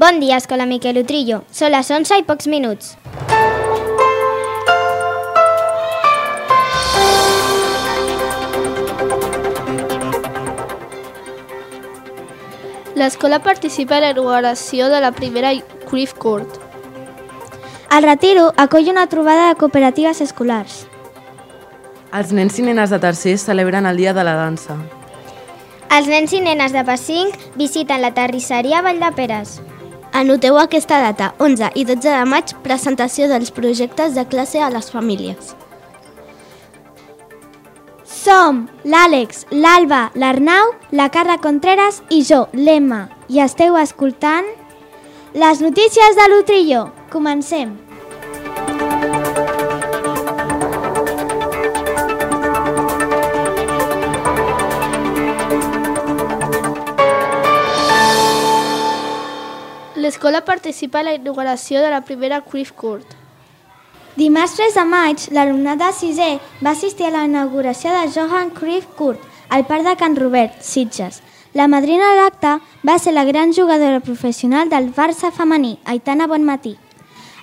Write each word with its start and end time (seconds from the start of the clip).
Bon 0.00 0.18
dia, 0.18 0.38
Escola 0.38 0.64
Miquel 0.64 0.96
Utrillo. 0.96 1.42
Són 1.52 1.74
les 1.74 1.90
11 1.92 2.16
i 2.16 2.22
pocs 2.24 2.46
minuts. 2.48 2.94
L'escola 12.96 13.42
participa 13.44 13.98
en 13.98 14.06
l'inauguració 14.06 14.88
de 14.88 15.02
la 15.04 15.10
primera 15.12 15.50
Cruyff 15.90 16.14
Court. 16.16 16.56
El 17.92 18.08
Retiro 18.08 18.54
acull 18.56 18.88
una 18.88 19.04
trobada 19.06 19.50
de 19.50 19.58
cooperatives 19.60 20.22
escolars. 20.24 20.86
Els 22.16 22.32
nens 22.32 22.56
i 22.56 22.64
nenes 22.64 22.88
de 22.88 23.02
tercer 23.04 23.36
celebren 23.36 23.84
el 23.84 24.00
Dia 24.00 24.16
de 24.16 24.24
la 24.24 24.32
Dansa. 24.38 24.78
Els 25.90 26.08
nens 26.08 26.32
i 26.32 26.40
nenes 26.40 26.72
de 26.72 26.86
Passinc 26.88 27.36
visiten 27.60 28.00
la 28.00 28.14
terrisseria 28.16 28.80
Vall 28.80 29.04
de 29.04 29.12
Peres. 29.12 29.60
Anoteu 30.12 30.58
aquesta 30.58 30.98
data, 31.00 31.34
11 31.38 31.70
i 31.78 31.84
12 31.86 32.02
de 32.10 32.24
maig, 32.26 32.54
presentació 32.64 33.28
dels 33.30 33.52
projectes 33.54 34.16
de 34.18 34.24
classe 34.26 34.58
a 34.58 34.70
les 34.72 34.90
famílies. 34.90 35.54
Som 38.04 38.66
l'Àlex, 38.84 39.46
l'Alba, 39.54 40.10
l'Arnau, 40.18 40.74
la 40.90 41.08
Carla 41.14 41.38
Contreras 41.40 42.02
i 42.10 42.24
jo, 42.26 42.48
l'Emma. 42.52 43.06
I 43.30 43.40
esteu 43.46 43.78
escoltant 43.78 44.50
les 45.32 45.62
notícies 45.62 46.18
de 46.18 46.26
l'Utrillo. 46.32 46.88
Comencem. 47.14 47.78
L'escola 60.10 60.40
participa 60.42 61.04
en 61.04 61.06
la 61.06 61.12
inauguració 61.14 61.78
de 61.84 61.90
la 61.92 62.00
primera 62.02 62.40
Cruyff 62.42 62.72
Court. 62.74 63.12
Dimarts 64.16 64.56
3 64.58 64.74
de 64.74 64.82
maig, 64.90 65.26
l'alumnat 65.30 65.78
de 65.78 65.90
6è 66.00 66.30
va 66.66 66.72
assistir 66.72 67.06
a 67.06 67.12
la 67.14 67.20
inauguració 67.28 67.92
de 67.94 68.10
Johan 68.16 68.50
Cruyff 68.56 68.88
Court 68.98 69.22
al 69.54 69.68
Parc 69.70 69.86
de 69.86 69.94
Can 70.00 70.18
Robert, 70.18 70.58
Sitges. 70.66 71.20
La 71.54 71.68
madrina 71.70 72.10
de 72.10 72.18
l'acte 72.18 72.56
va 72.82 72.98
ser 72.98 73.14
la 73.14 73.24
gran 73.28 73.54
jugadora 73.54 74.02
professional 74.02 74.68
del 74.68 74.90
Barça 74.98 75.30
femení, 75.30 75.76
Aitana 75.84 76.26
Bonmatí. 76.26 76.74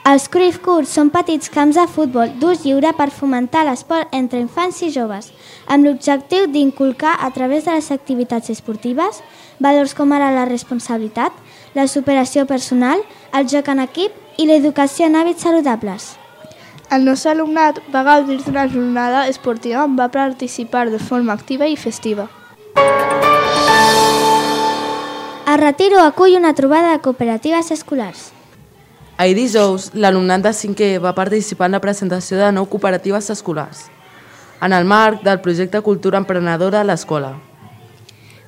Els 0.07 0.29
Cruyff 0.31 0.61
Courts 0.63 0.93
són 0.95 1.09
petits 1.11 1.49
camps 1.51 1.75
de 1.75 1.83
futbol 1.91 2.29
d'ús 2.39 2.61
lliure 2.63 2.93
per 2.95 3.09
fomentar 3.11 3.65
l'esport 3.67 4.13
entre 4.15 4.39
infants 4.39 4.77
i 4.85 4.87
joves, 4.93 5.33
amb 5.67 5.83
l'objectiu 5.83 6.45
d'inculcar 6.53 7.17
a 7.25 7.27
través 7.35 7.65
de 7.65 7.73
les 7.75 7.89
activitats 7.91 8.53
esportives 8.53 9.19
valors 9.59 9.91
com 9.97 10.13
ara 10.15 10.29
la 10.31 10.45
responsabilitat, 10.47 11.33
la 11.75 11.89
superació 11.91 12.45
personal, 12.47 13.03
el 13.35 13.49
joc 13.51 13.67
en 13.73 13.83
equip 13.83 14.39
i 14.39 14.47
l'educació 14.47 15.09
en 15.09 15.19
hàbits 15.19 15.43
saludables. 15.43 16.07
El 16.87 17.03
nostre 17.03 17.33
alumnat 17.35 17.83
va 17.91 18.05
gaudir 18.07 18.39
d'una 18.45 18.69
jornada 18.71 19.27
esportiva 19.27 19.83
on 19.83 19.99
va 19.99 20.07
participar 20.07 20.87
de 20.87 21.03
forma 21.03 21.35
activa 21.35 21.67
i 21.67 21.75
festiva. 21.75 22.29
El 25.51 25.61
Retiro 25.65 25.99
acull 25.99 26.39
una 26.39 26.55
trobada 26.55 26.95
de 26.95 27.03
cooperatives 27.03 27.75
escolars. 27.75 28.36
Ahir 29.17 29.33
dijous, 29.33 29.87
l'alumnat 29.97 30.43
de 30.45 30.51
5è 30.53 30.99
va 31.01 31.15
participar 31.17 31.65
en 31.65 31.73
la 31.73 31.81
presentació 31.81 32.37
de 32.37 32.51
nou 32.53 32.67
cooperatives 32.69 33.31
escolars, 33.33 33.87
en 34.61 34.75
el 34.77 34.85
marc 34.85 35.23
del 35.25 35.39
projecte 35.41 35.81
Cultura 35.81 36.19
Emprenedora 36.21 36.83
a 36.83 36.85
l'Escola. 36.85 37.31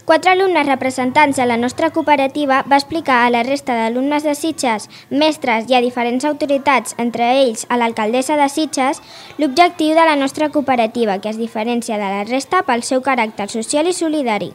Quatre 0.06 0.30
alumnes 0.36 0.70
representants 0.70 1.42
de 1.42 1.50
la 1.50 1.58
nostra 1.58 1.90
cooperativa 1.90 2.62
va 2.70 2.78
explicar 2.78 3.24
a 3.26 3.34
la 3.34 3.42
resta 3.42 3.74
d'alumnes 3.74 4.22
de 4.22 4.38
Sitges, 4.38 4.86
mestres 5.10 5.66
i 5.74 5.74
a 5.74 5.82
diferents 5.82 6.30
autoritats, 6.30 6.94
entre 7.02 7.34
ells 7.42 7.66
a 7.70 7.82
l'alcaldessa 7.82 8.38
de 8.38 8.46
Sitges, 8.54 9.02
l'objectiu 9.42 9.98
de 9.98 10.06
la 10.06 10.18
nostra 10.22 10.54
cooperativa, 10.54 11.18
que 11.18 11.34
es 11.34 11.42
diferencia 11.42 11.98
de 11.98 12.14
la 12.14 12.26
resta 12.30 12.62
pel 12.62 12.86
seu 12.86 13.02
caràcter 13.02 13.50
social 13.50 13.90
i 13.90 13.94
solidari. 13.94 14.54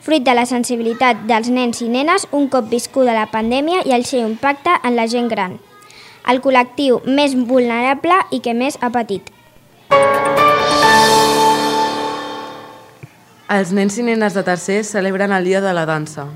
Fruit 0.00 0.22
de 0.22 0.34
la 0.34 0.46
sensibilitat 0.46 1.24
dels 1.26 1.48
nens 1.50 1.82
i 1.82 1.88
nenes 1.90 2.28
un 2.30 2.48
cop 2.48 2.70
viscuda 2.70 3.14
la 3.16 3.26
pandèmia 3.32 3.82
i 3.84 3.94
el 3.96 4.04
seu 4.04 4.22
impacte 4.26 4.74
en 4.82 4.96
la 4.96 5.08
gent 5.10 5.28
gran. 5.32 5.58
El 6.26 6.40
col·lectiu 6.42 7.00
més 7.06 7.34
vulnerable 7.34 8.18
i 8.30 8.40
que 8.42 8.54
més 8.54 8.78
ha 8.80 8.90
patit. 8.94 9.30
Els 13.46 13.70
nens 13.70 13.94
i 13.98 14.02
nenes 14.02 14.34
de 14.34 14.42
tercer 14.42 14.80
celebren 14.84 15.30
el 15.30 15.44
Dia 15.46 15.60
de 15.62 15.74
la 15.74 15.84
Dansa. 15.86 16.26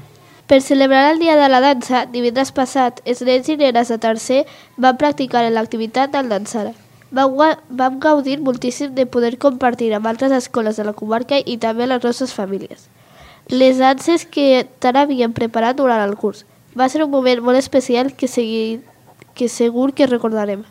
Per 0.47 0.61
celebrar 0.63 1.13
el 1.13 1.19
Dia 1.19 1.35
de 1.39 1.49
la 1.49 1.59
Dansa, 1.63 2.05
divendres 2.11 2.53
passat, 2.55 3.01
els 3.05 3.23
nens 3.27 3.49
i 3.51 3.57
nenes 3.59 3.91
de 3.91 3.99
tercer 4.03 4.45
van 4.79 4.99
practicar 4.99 5.43
l'activitat 5.51 6.11
del 6.15 6.31
dansar. 6.31 6.73
Vam, 7.11 7.99
gaudir 7.99 8.39
moltíssim 8.39 8.95
de 8.95 9.07
poder 9.07 9.37
compartir 9.39 9.93
amb 9.95 10.07
altres 10.07 10.31
escoles 10.31 10.79
de 10.79 10.87
la 10.87 10.95
comarca 10.95 11.39
i 11.39 11.57
també 11.59 11.87
les 11.87 12.03
nostres 12.03 12.35
famílies. 12.35 12.87
Les 13.51 13.79
danses 13.83 14.25
que 14.31 14.65
tant 14.79 14.97
havíem 14.97 15.33
preparat 15.35 15.79
durant 15.79 16.03
el 16.05 16.15
curs. 16.15 16.45
Va 16.79 16.87
ser 16.89 17.03
un 17.03 17.11
moment 17.11 17.43
molt 17.43 17.59
especial 17.59 18.13
que, 18.15 18.29
segui, 18.31 18.79
que 19.35 19.49
segur 19.51 19.91
que 19.93 20.07
recordarem. 20.07 20.63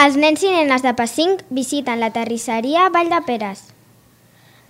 Els 0.00 0.14
nens 0.16 0.44
i 0.46 0.52
nenes 0.54 0.86
de 0.86 0.94
Passinc 0.96 1.42
visiten 1.50 1.98
la 2.00 2.12
terrisseria 2.14 2.86
Vall 2.94 3.10
de 3.10 3.18
Peres. 3.26 3.66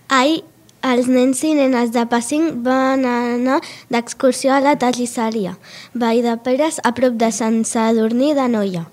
Ahir, 0.09 0.41
els 0.81 1.07
nens 1.13 1.43
i 1.45 1.53
nenes 1.53 1.93
de 1.93 2.07
Passing 2.09 2.63
van 2.65 3.05
anar 3.05 3.59
d'excursió 3.93 4.55
a 4.57 4.63
la 4.65 4.79
terrisseria, 4.81 5.59
Vall 5.93 6.23
de 6.25 6.33
Peres, 6.41 6.81
a 6.83 6.95
prop 6.97 7.19
de 7.21 7.29
Sant 7.37 7.61
Sadurní 7.69 8.33
de 8.35 8.49
Noia. 8.49 8.87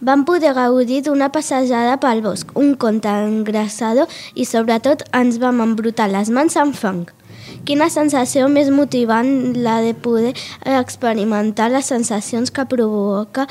Van 0.00 0.22
poder 0.22 0.52
gaudir 0.54 1.00
d'una 1.02 1.26
passejada 1.34 1.96
pel 1.98 2.20
bosc, 2.22 2.52
un 2.54 2.76
conte 2.78 3.10
engraçador 3.10 4.06
i 4.38 4.44
sobretot 4.46 5.02
ens 5.10 5.40
vam 5.42 5.58
embrutar 5.64 6.06
les 6.12 6.30
mans 6.30 6.54
amb 6.54 6.76
fang. 6.78 7.08
Quina 7.66 7.88
sensació 7.90 8.46
més 8.46 8.70
motivant 8.70 9.58
la 9.58 9.80
de 9.82 9.96
poder 9.98 10.36
experimentar 10.78 11.66
les 11.74 11.90
sensacions 11.90 12.54
que 12.54 12.68
provoca 12.70 13.48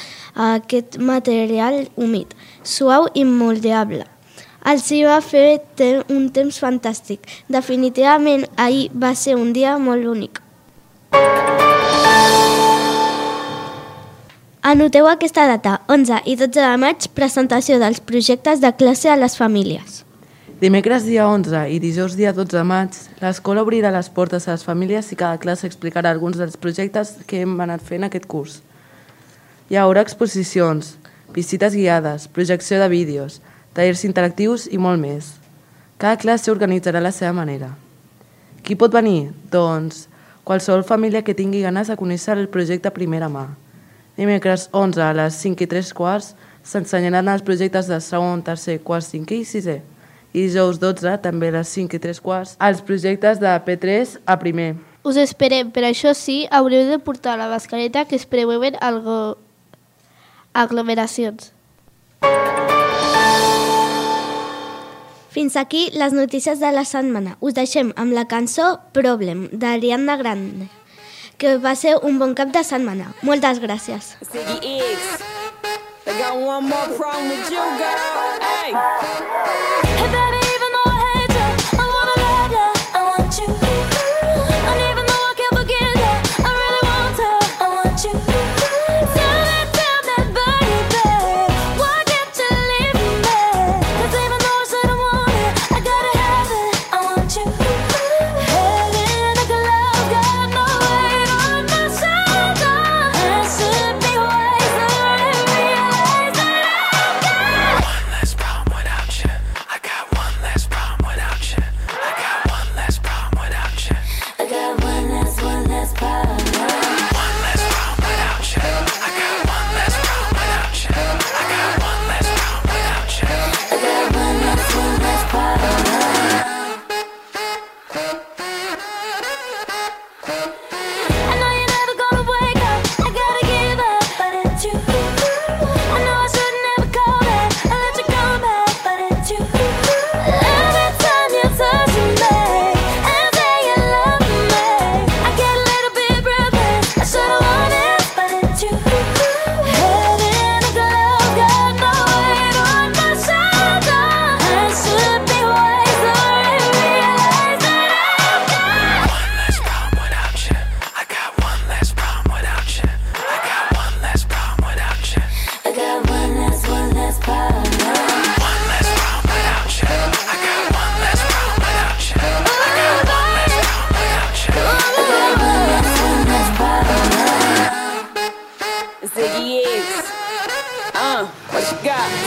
aquest 0.47 0.95
material 1.03 1.89
humit, 1.97 2.31
suau 2.63 3.11
i 3.13 3.27
moldeable. 3.27 4.07
Els 4.63 4.87
hi 4.91 5.03
va 5.03 5.19
fer 5.19 5.59
un 6.07 6.29
temps 6.31 6.63
fantàstic. 6.63 7.27
Definitivament 7.51 8.47
ahir 8.55 8.87
va 8.95 9.15
ser 9.15 9.35
un 9.35 9.51
dia 9.51 9.77
molt 9.77 10.07
únic. 10.07 10.46
Anoteu 14.67 15.07
aquesta 15.07 15.45
data, 15.47 15.77
11 15.87 16.25
i 16.27 16.33
12 16.35 16.59
de 16.59 16.75
maig, 16.75 17.05
presentació 17.15 17.77
dels 17.79 18.01
projectes 18.03 18.59
de 18.59 18.67
classe 18.75 19.07
a 19.07 19.15
les 19.15 19.37
famílies. 19.39 20.01
Dimecres 20.59 21.05
dia 21.07 21.29
11 21.31 21.61
i 21.71 21.77
dijous 21.79 22.17
dia 22.19 22.33
12 22.35 22.51
de 22.51 22.63
maig, 22.67 22.97
l'escola 23.21 23.61
obrirà 23.63 23.93
les 23.95 24.09
portes 24.11 24.43
a 24.43 24.57
les 24.57 24.65
famílies 24.67 25.13
i 25.13 25.17
cada 25.21 25.39
classe 25.39 25.69
explicarà 25.69 26.11
alguns 26.11 26.35
dels 26.35 26.59
projectes 26.59 27.13
que 27.29 27.39
hem 27.45 27.53
anat 27.63 27.79
fent 27.79 28.03
aquest 28.03 28.27
curs. 28.27 28.57
Hi 29.71 29.79
haurà 29.79 30.03
exposicions, 30.03 30.97
visites 31.31 31.71
guiades, 31.71 32.25
projecció 32.27 32.81
de 32.81 32.89
vídeos, 32.91 33.37
tallers 33.71 34.03
interactius 34.03 34.65
i 34.67 34.77
molt 34.77 34.99
més. 34.99 35.29
Cada 35.95 36.19
classe 36.19 36.51
organitzarà 36.51 36.99
la 36.99 37.13
seva 37.15 37.31
manera. 37.39 37.69
Qui 38.67 38.75
pot 38.75 38.91
venir? 38.91 39.31
Doncs 39.47 40.09
qualsevol 40.43 40.83
família 40.83 41.23
que 41.23 41.37
tingui 41.39 41.63
ganes 41.63 41.87
de 41.87 41.95
conèixer 41.95 42.35
el 42.35 42.51
projecte 42.51 42.91
a 42.91 42.97
primera 42.99 43.31
mà. 43.31 43.45
Dimecres 44.17 44.69
11 44.73 45.01
a 45.05 45.13
les 45.13 45.35
5 45.43 45.61
i 45.61 45.67
3 45.69 45.93
quarts 45.93 46.31
s'ensenyaran 46.65 47.29
els 47.29 47.43
projectes 47.45 47.85
de 47.85 47.99
segon, 48.01 48.41
tercer, 48.41 48.79
quart, 48.83 49.05
cinquè 49.05 49.37
i 49.37 49.45
sisè. 49.45 49.77
I 50.33 50.47
dijous 50.47 50.79
12, 50.81 51.13
també 51.21 51.51
a 51.51 51.59
les 51.59 51.69
5 51.77 51.93
i 51.95 52.01
3 52.01 52.21
quarts, 52.25 52.55
els 52.57 52.81
projectes 52.81 53.37
de 53.39 53.51
P3 53.67 54.17
a 54.25 54.37
primer. 54.41 54.71
Us 55.07 55.19
esperem, 55.21 55.69
per 55.71 55.85
això 55.85 56.15
sí, 56.17 56.47
haureu 56.51 56.89
de 56.89 56.97
portar 56.99 57.37
la 57.37 57.47
mascareta 57.47 58.05
que 58.09 58.17
es 58.17 58.25
preveuen 58.25 58.75
algo... 58.81 59.37
aglomeracions. 60.53 61.53
Fins 65.29 65.55
aquí 65.55 65.91
les 65.93 66.17
notícies 66.17 66.59
de 66.59 66.73
la 66.73 66.83
setmana. 66.89 67.37
Us 67.39 67.53
deixem 67.53 67.93
amb 67.95 68.17
la 68.17 68.25
cançó 68.25 68.79
Problem, 68.97 69.45
d'Ariana 69.53 70.17
Grande, 70.17 70.65
que 71.37 71.57
va 71.57 71.75
ser 71.75 71.95
un 72.03 72.17
bon 72.19 72.33
cap 72.37 72.53
de 72.53 72.63
setmana. 72.65 73.11
Moltes 73.21 73.61
gràcies. 73.63 74.15
I 76.07 76.19
got 76.19 76.39
one 76.39 76.69
more 76.69 76.87
problem 76.97 77.29
with 77.29 77.51
you, 77.51 77.63
girl. 77.77 78.39
Hey. 78.41 78.73
Hey 78.73 80.26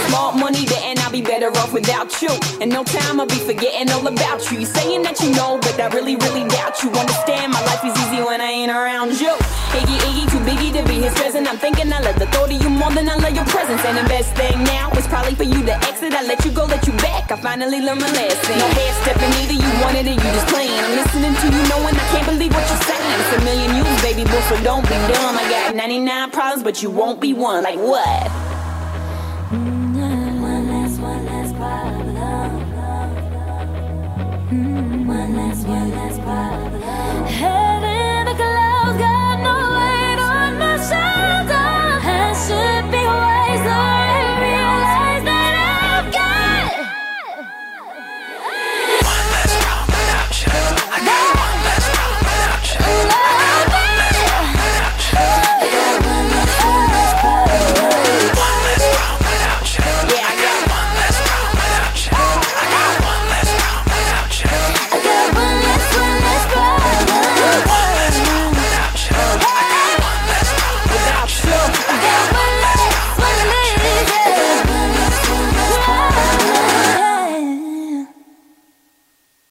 Small 0.08 0.32
money 0.32 0.64
there 0.66 0.82
and 0.84 0.98
I'll 1.00 1.12
be 1.12 1.22
better 1.22 1.48
off 1.58 1.72
without 1.72 2.10
you. 2.22 2.30
And 2.60 2.70
no 2.70 2.84
time 2.84 3.20
I'll 3.20 3.26
be 3.26 3.40
forgetting 3.40 3.90
all 3.90 4.06
about 4.06 4.50
you. 4.50 4.60
You 4.60 4.66
saying 4.66 5.02
that 5.02 5.20
you 5.20 5.30
know, 5.34 5.58
but 5.62 5.78
I 5.80 5.88
really, 5.88 6.16
really 6.16 6.46
doubt 6.48 6.82
you. 6.82 6.90
Understand 6.90 7.52
my 7.52 7.62
life 7.66 7.84
is 7.84 7.94
easy 8.06 8.22
when 8.22 8.40
I 8.40 8.50
ain't 8.50 8.70
around 8.70 9.20
you. 9.20 9.32
Iggy, 9.76 9.96
Iggy, 10.06 10.24
too 10.30 10.42
biggy 10.42 10.72
to 10.74 10.82
be 10.88 10.98
his 11.02 11.14
present. 11.14 11.46
I'm 11.46 11.58
thinking 11.58 11.92
I 11.92 12.00
love 12.00 12.18
the 12.18 12.26
thought 12.26 12.50
of 12.50 12.58
you 12.62 12.70
more 12.70 12.90
than 12.90 13.08
I 13.08 13.16
love 13.16 13.34
your 13.34 13.46
presence. 13.46 13.84
And 13.84 13.96
the 13.98 14.06
best 14.08 14.34
thing 14.34 14.64
now 14.64 14.90
is 14.98 15.06
probably 15.06 15.34
for 15.34 15.44
you 15.44 15.62
to 15.66 15.74
exit. 15.86 16.12
I 16.12 16.22
let 16.22 16.44
you 16.44 16.50
go, 16.50 16.64
let 16.66 16.86
you 16.86 16.92
back. 16.98 17.30
I 17.30 17.36
finally 17.36 17.80
learned 17.80 18.00
my 18.00 18.10
lesson. 18.10 18.58
No 18.58 18.66
hair 18.66 18.92
stepping 19.06 19.32
either, 19.42 19.58
you 19.58 19.70
wanted 19.82 20.06
it, 20.10 20.18
you 20.18 20.30
just 20.34 20.48
playing. 20.48 20.74
I'm 20.74 20.94
listening 20.98 21.34
to 21.34 21.46
you 21.54 21.62
knowing 21.70 21.94
I 21.94 22.06
can't 22.10 22.26
believe 22.26 22.52
what 22.52 22.66
you're 22.66 22.84
saying. 22.84 23.14
It's 23.22 23.32
a 23.36 23.40
million 23.46 23.70
you, 23.78 23.84
baby, 24.02 24.24
boy, 24.26 24.42
so 24.50 24.56
don't 24.62 24.82
be 24.82 24.98
dumb. 25.12 25.38
I 25.38 25.46
got 25.48 25.74
99 25.74 26.30
problems, 26.30 26.62
but 26.62 26.82
you 26.82 26.90
won't 26.90 27.20
be 27.20 27.32
one. 27.32 27.62
Like 27.62 27.78
what? 27.78 28.49